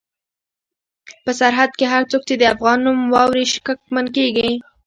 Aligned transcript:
په 1.23 1.31
سرحد 1.39 1.71
کې 1.79 1.85
هر 1.93 2.03
څوک 2.11 2.21
چې 2.29 2.35
د 2.37 2.43
افغان 2.53 2.77
نوم 2.85 2.97
واوري 3.13 3.45
شکمن 3.53 4.05
کېږي. 4.15 4.49